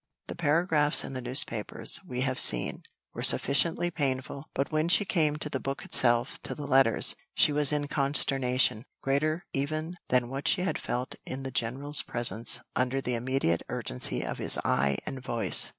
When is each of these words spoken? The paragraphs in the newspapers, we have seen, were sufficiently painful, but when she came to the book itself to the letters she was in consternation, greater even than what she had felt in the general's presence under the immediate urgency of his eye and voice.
The 0.25 0.35
paragraphs 0.35 1.03
in 1.03 1.13
the 1.13 1.21
newspapers, 1.21 1.99
we 2.03 2.21
have 2.21 2.39
seen, 2.39 2.81
were 3.13 3.21
sufficiently 3.21 3.91
painful, 3.91 4.49
but 4.55 4.71
when 4.71 4.89
she 4.89 5.05
came 5.05 5.35
to 5.35 5.47
the 5.47 5.59
book 5.59 5.85
itself 5.85 6.39
to 6.41 6.55
the 6.55 6.65
letters 6.65 7.13
she 7.35 7.51
was 7.51 7.71
in 7.71 7.87
consternation, 7.87 8.85
greater 9.03 9.45
even 9.53 9.97
than 10.09 10.27
what 10.29 10.47
she 10.47 10.63
had 10.63 10.79
felt 10.79 11.13
in 11.23 11.43
the 11.43 11.51
general's 11.51 12.01
presence 12.01 12.61
under 12.75 12.99
the 12.99 13.13
immediate 13.13 13.61
urgency 13.69 14.23
of 14.25 14.39
his 14.39 14.57
eye 14.65 14.97
and 15.05 15.21
voice. 15.21 15.69